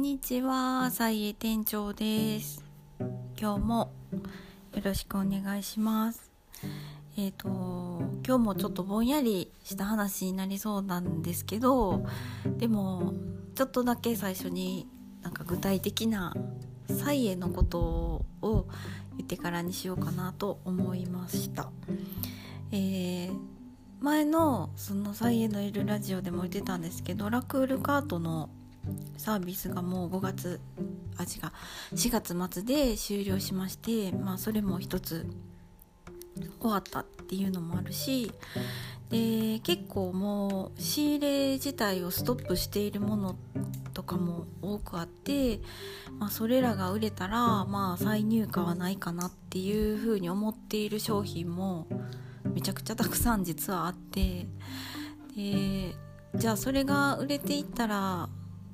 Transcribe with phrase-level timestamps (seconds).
[0.00, 2.64] んにちは、さいえ店長です。
[3.38, 3.92] 今日も
[4.74, 6.32] よろしくお願いします。
[7.18, 7.46] えっ、と
[8.26, 12.06] 今日もちょっとぼんやりした話になりそうなんですけど、
[12.56, 13.12] でも
[13.54, 14.88] ちょっとだけ最初に
[15.20, 16.34] なんか具体的な
[16.88, 18.68] サイエのことを
[19.18, 21.70] 言ってからにしようかなと思いました。
[22.72, 23.38] えー
[24.00, 28.48] 前のその「サイエのいるラジオ」でも言ってたんですけどラクールカートの
[29.16, 30.60] サービスがもう5月
[31.16, 31.28] あ違う。
[31.94, 35.26] 4月末で終了しましてまあそれも一つ
[36.60, 38.32] 終わったっていうのもあるし
[39.10, 43.36] で結構もう仕入れ自体をストップしているもの
[43.92, 45.60] とかも多くあって、
[46.18, 51.86] まあ、それらが売れたらまあ再入荷はないかなっていうふうに思っている商品も
[52.54, 54.46] めちゃくちゃたくさん実はあって
[55.36, 55.96] で
[56.36, 58.28] じゃあそれが売れていったら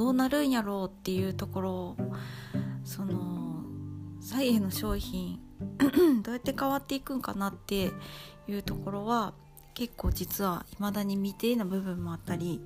[0.00, 1.96] どうなるんやろうっていうところ
[2.84, 3.62] その
[4.22, 5.40] サイエの商品
[6.24, 7.90] どうやって変わっていくんかなって
[8.48, 9.34] いうところは
[9.74, 12.62] 結構実は未だに未定な部分もあったり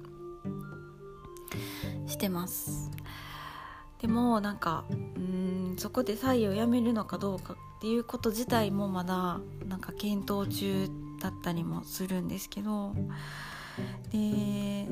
[2.07, 2.93] してます。
[4.01, 10.89] でもなんかうんそこでサイエをやめるのかどうかっていうこと自体もまだなんか検討中
[11.21, 12.95] だったりもするんですけど
[14.13, 14.87] で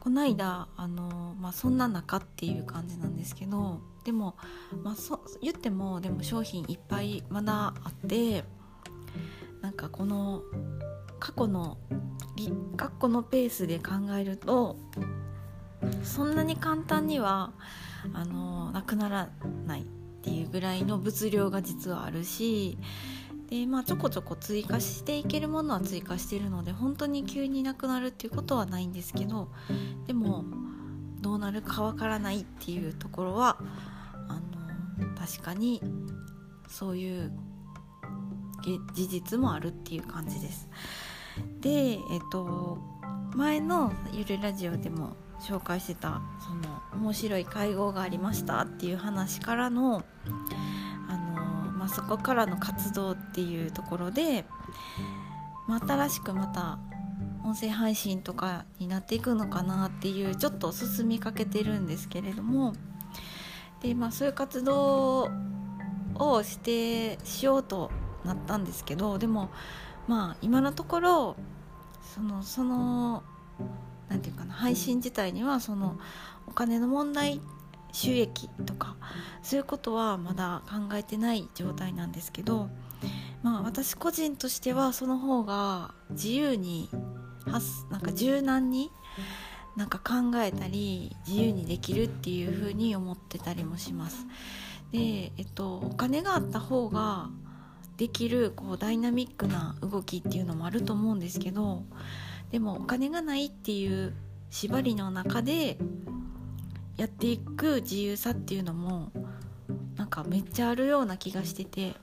[0.00, 4.34] こないだあの、まあ、そんな中っていう感じなんですけどでも、
[4.82, 8.44] まあ、そ言ってもでも商品いっぱいまだあって
[9.60, 10.42] なんかこの
[11.18, 11.76] 過去の
[12.76, 14.76] 過去のペースで考えると
[16.02, 17.52] そんなに簡単には
[18.14, 19.28] あのなくなら
[19.66, 19.84] ないっ
[20.22, 22.78] ていうぐらいの物量が実はあるし
[23.50, 29.48] で、まあ、ちょこちょこ追加していけるものは追加してるので本当に急になくなるっていうことはないんですけど
[30.06, 30.44] でも
[31.20, 33.58] どうなるかわからないっていうところは
[34.28, 34.40] あ
[35.04, 35.82] の確かに
[36.68, 37.32] そういう
[38.94, 40.68] 事実もあるっていう感じです。
[41.60, 41.98] で、えっ
[42.30, 42.78] と、
[43.34, 50.04] 前のゆるラジオでも紹介してたその面白い会合がありましたっていう話からの、
[51.90, 54.44] そこからの活動っていうところで、
[55.68, 56.78] 新しくまた
[57.44, 62.74] 音声配信とかになっていくのかなっていうちょっと進みかけてるんですけれども
[63.80, 65.30] で、まあ、そういう活動
[66.14, 67.90] をしてしようと
[68.24, 69.50] なったんですけどでも
[70.06, 71.36] まあ今のところ
[72.14, 73.22] そのその
[74.08, 75.98] なんていうかな配信自体にはその
[76.46, 77.40] お金の問題
[77.92, 78.89] 収益とか
[79.42, 82.68] そういうことはまだ考えてない状態なんですけど、
[83.42, 86.88] まあ、私個人としてはその方が自由に
[87.90, 88.90] なんか柔軟に
[89.76, 94.26] なんか考えたり自由にできるっていうふうに思ってたりもします。
[94.92, 97.30] で、えっと、お金があった方が
[97.96, 101.84] できるこうダイナミックな動きっていうのもあると思うんですけど
[102.50, 104.14] でもお金がないっていう
[104.48, 105.76] 縛りの中で
[106.96, 109.12] やっていく自由さっていうのも
[110.10, 111.94] かめっちゃあるような気がしてて。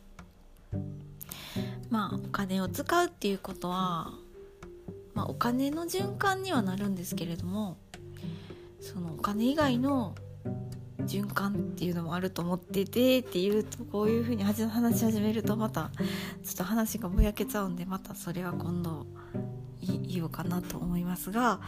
[1.90, 4.12] まあお金を使うっていうことは、
[5.14, 7.78] まあ、お金の循環にはなるんですけれども
[8.82, 10.16] そのお金以外の
[11.00, 14.68] 循環っていうのもあると思っててっていうとこういうふうに話
[15.00, 15.92] し始めるとまた
[16.44, 19.06] ちょっと話がぼやけちゃうんでまたそれは今度
[19.82, 21.62] 言おうかなと思いますが、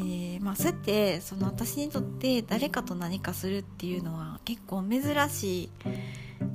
[0.00, 5.70] えー、まあ、そうやってその私にとって誰かと何かするっていうのは結構珍しい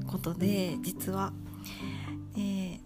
[0.08, 1.32] ことで実は。
[2.38, 2.80] えー、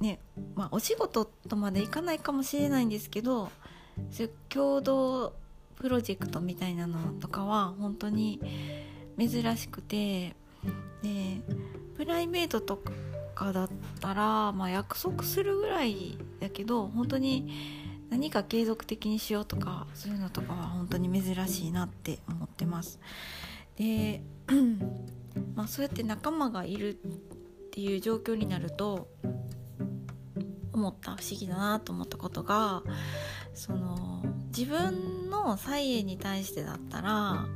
[0.00, 0.20] ね
[0.54, 3.50] まあ、お仕事とまでいかないかもしれないんですけど
[4.48, 5.34] 共同
[5.76, 8.40] プロジェクトみたいなのとかは本当に
[9.18, 10.34] 珍しくて
[11.02, 11.42] で
[11.96, 12.82] プライベートと
[13.34, 22.98] かだったら、まあ、約束するぐらいだけど本当に何か継続的にしようとかそういうのとかは本当に珍しいなって思ってます。
[23.76, 24.22] で、
[25.54, 26.96] まあ、そうやって仲間がいるっ
[27.72, 29.08] ていう状況になると
[30.72, 32.82] 思った不思議だなと思ったことが
[33.54, 34.22] その
[34.56, 37.46] 自分の菜園に対してだったら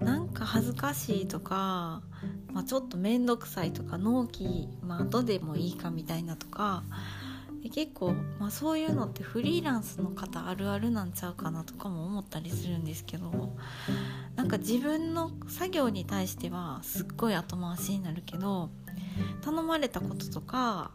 [0.00, 2.02] なんか恥ずかしいとか、
[2.52, 6.82] まあ、ちょっと面倒くさいとか納期、まあ後でもいいかみたいなとか
[7.62, 13.56] で結構、まあ、そういうのってフリーランスの方あるあるなんちゃうかなとかも思ったりするんですけど
[14.34, 18.70] なんか自分の作業に対してはすっごい後回しになるけど
[19.42, 20.90] 頼まれたこととか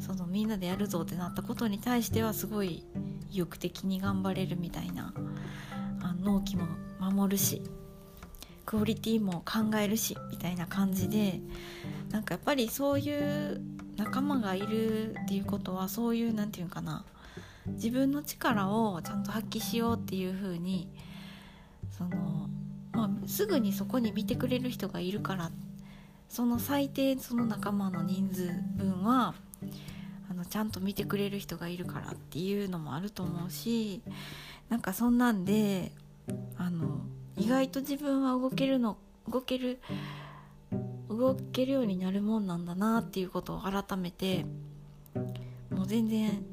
[0.00, 2.84] そのみんなでやるぞってなったことに対してはすごい
[3.30, 5.14] 意欲的に頑張れるみたいな
[6.02, 6.66] あ納期も
[7.00, 7.62] 守るし
[8.66, 11.40] クオリティも考えるしみたいな感じで
[12.10, 13.60] なんかやっぱりそういう
[13.96, 17.04] 仲間がいるっていうことはそういう何て言うかな。
[17.66, 20.88] 自分の力をちゃんと発揮しようっていう風に
[21.90, 22.48] その
[22.92, 25.50] まあ、すぐにそこに見てくれる人がいるから
[26.28, 29.34] その最低その仲間の人数分は
[30.30, 34.02] あのちゃんと見てくれる人がいるからっていうのもあると思うし
[34.68, 35.92] なんかそんなんで
[36.56, 37.00] あの
[37.36, 38.96] 意外と自分は動けるの
[39.28, 40.21] 動ける動ける
[41.12, 44.46] 動けるようになるもんなんだなっていうことを改めて
[45.70, 46.44] もう全然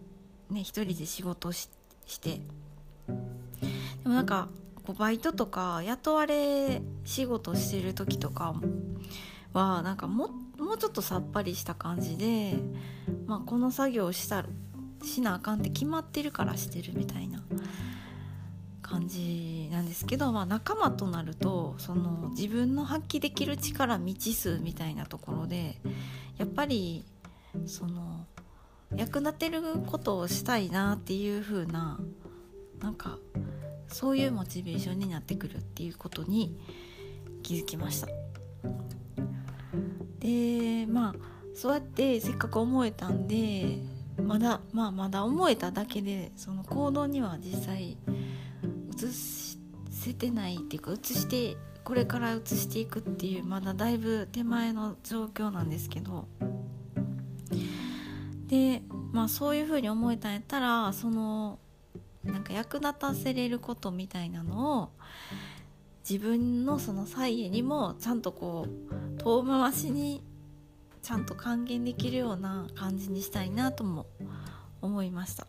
[0.50, 1.69] ね一人で仕事し
[2.21, 2.41] て。
[4.03, 4.50] でもなんか
[4.85, 8.56] こうバイトとか雇われ仕事してる時とか
[9.53, 12.56] はなんかももうちょっとさっぱりした感じで、
[13.25, 14.45] まあ、この作業した
[15.03, 17.41] しなあかんって決まってるからしてるみたいな。
[18.89, 25.80] 感じなんですけど、まあ、仲間となるとその自分の発揮できる力未知数みたいなところで
[26.38, 27.06] やっぱり
[27.68, 28.25] その
[28.95, 32.00] 役立てることをしたいなっていう風な
[32.81, 33.19] なんか
[33.88, 36.57] そういうモチベーションになってくるっていうことに
[37.44, 38.07] 気づきました。
[40.19, 41.15] でまあ
[41.53, 43.77] そうやってせっかく思えたんで
[44.24, 47.97] まだまあまだ思えただけでその行動には実際
[49.05, 49.57] 移
[49.91, 56.27] せてないっていうか移してこれから移していくっていうまだだいぶ手前の状況なんですけど。
[58.47, 58.81] で
[59.11, 61.59] まあそういうふうに思えたんやったらその
[62.23, 64.89] なんか役立たせれることみたいなのを
[66.07, 70.23] 自分のその菜園にもちゃんとこう遠回しに
[71.03, 74.07] ちゃんと還元できるような感じにしたいなとも
[74.81, 75.47] 思いました。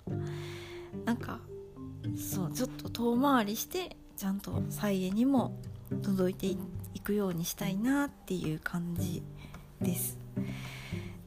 [1.04, 1.40] なんか
[2.16, 5.56] そうちょっと遠回りしてちゃんと菜園にも
[6.02, 6.46] 届いて
[6.94, 9.22] いくようにしたいなっていう感じ
[9.80, 10.18] です。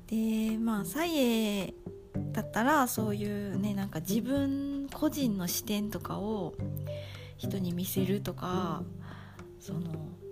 [0.07, 1.73] でまあ菜園
[2.31, 6.53] だったらそういうねなんか自分個人の視点とかを
[7.37, 8.83] 人に見せるとか
[9.59, 9.79] その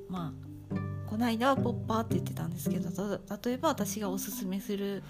[0.08, 0.34] ま
[0.72, 0.76] あ
[1.08, 2.90] この間はポッパーって言ってたんですけど
[3.44, 5.04] 例えば私がおすすめする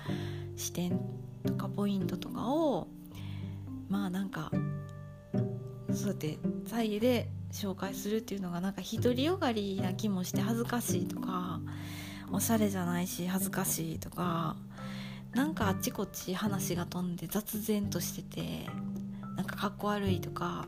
[0.55, 0.99] 視点
[1.45, 2.87] とかポイントとかを
[3.87, 4.51] まあなんか
[5.93, 11.59] そうやって左右で紹介するっていうのがなんか独りよがりな気もして恥ずかしいとか
[12.31, 14.55] おしゃれじゃないし恥ずかしいとか
[15.33, 18.69] なんかあっちこっち話が飛んで雑然としてて
[19.35, 20.67] なんかかっこ悪いとか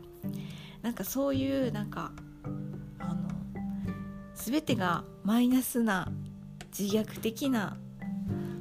[0.82, 2.12] なんかそういうなんか
[2.98, 3.28] あの
[4.34, 6.12] 全てがマイナスな
[6.78, 7.76] 自虐的な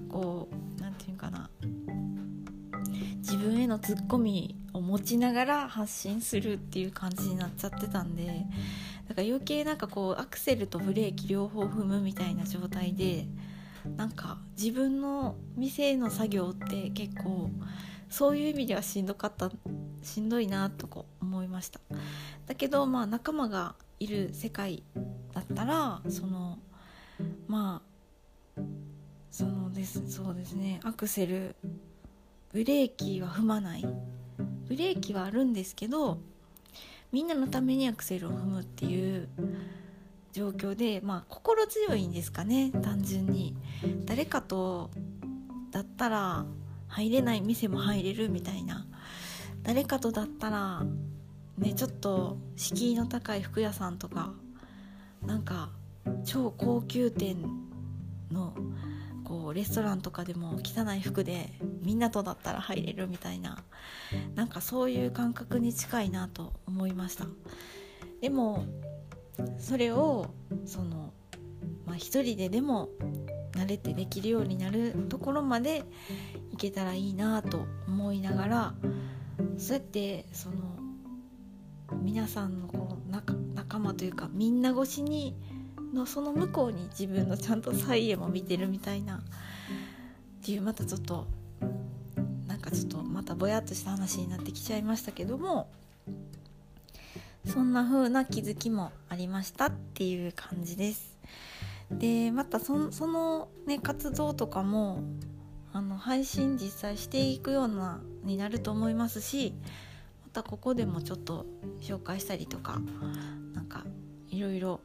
[0.10, 0.53] こう
[3.44, 8.46] 分へのツッコミを持ちながら発信するっていう感じになっちゃってたんで
[9.08, 13.28] だから余計なんかこうアクセルとブレーキ両方踏むみたいな状態で
[13.98, 17.50] なんか自分の店の作業って結構
[18.10, 19.52] そういう意味ではしんどかった
[20.02, 21.80] しんどいなとか思いました。
[22.46, 24.84] だけどまあ仲間がいる世界
[25.34, 26.60] だったらその
[27.48, 27.82] ま
[28.58, 28.62] あ
[29.32, 31.56] そのですそうですねアクセル
[32.54, 33.86] ブレーキは踏まない。
[34.68, 36.20] ブレーキはあるんですけど
[37.12, 39.28] みんなのためにアクセルを踏むっていう
[40.32, 43.56] 状況でまあ心強いんですかね単純に。
[44.06, 44.92] 誰かと
[45.72, 46.46] だったら
[46.88, 48.86] 入れない店も入れるみたいな。
[49.64, 50.86] 誰かとだったら
[51.58, 54.32] ねちょっと敷居の高い服屋さんとか
[55.26, 55.72] なんか
[56.24, 57.38] 超高級店
[58.32, 58.54] の
[59.24, 61.50] こうレストランとかでも汚い服で
[61.82, 63.64] みんなとだったら入れるみたいな
[64.36, 67.26] なんかそういう感覚に近いなと思いました。
[68.22, 68.66] でも
[69.58, 70.28] それを
[70.66, 71.14] その、
[71.86, 72.90] まあ、一人ででも
[73.54, 75.84] 慣れてできるようになるところまで
[76.52, 78.74] いけたらいいなと思いながら
[79.58, 80.56] そうやってその
[82.02, 85.36] 皆さんのこう仲仲間というかみんな越しに
[85.94, 89.18] のその向こうに自分のちゃんとサイエも見てるみたいな。
[89.18, 91.26] っていうまたちょっと
[92.48, 95.70] なんかちょっとまたぼやっとした話になってきちゃいましたけども
[97.46, 101.18] そんな風な気づきもありましたっていう感じです。
[101.92, 105.04] でまたそのね活動とかも
[105.72, 109.54] あの配信実際していくようなになると思いますし
[110.24, 111.46] またここでもちょっと
[111.82, 112.82] 紹介したりとか
[113.54, 113.86] なんか
[114.30, 114.82] いろいろ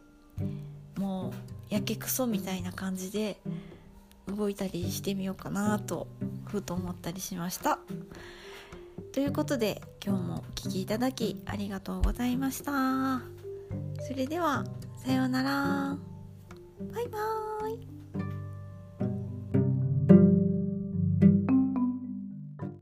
[0.99, 1.33] も
[1.71, 3.39] うやけくそみたいな感じで
[4.27, 6.09] 動いたりしてみようかなと
[6.47, 7.79] ふと思ったりしました。
[9.13, 13.21] ということで今日もお聴きいただきありがとうございました。
[14.07, 14.65] それでは
[14.97, 15.97] さようなら
[16.93, 17.58] バイバーイ